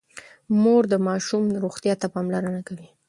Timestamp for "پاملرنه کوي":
2.13-2.87